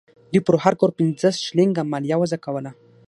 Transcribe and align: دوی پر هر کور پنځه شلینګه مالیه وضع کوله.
دوی 0.31 0.41
پر 0.45 0.55
هر 0.63 0.73
کور 0.79 0.91
پنځه 0.97 1.27
شلینګه 1.43 1.83
مالیه 1.91 2.17
وضع 2.21 2.37
کوله. 2.45 2.71